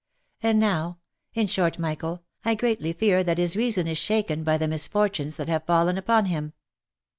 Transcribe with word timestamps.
And 0.41 0.59
now— 0.59 0.97
In 1.35 1.45
short, 1.45 1.77
Michael, 1.77 2.23
I 2.43 2.55
greatly 2.55 2.91
fear 2.91 3.23
that 3.23 3.37
his 3.37 3.55
reason 3.55 3.85
is 3.85 3.99
shaken 3.99 4.43
by 4.43 4.57
the 4.57 4.67
misfortunes 4.67 5.37
that 5.37 5.47
have 5.47 5.65
fallen 5.67 5.95
upon 5.95 6.25
him. 6.25 6.53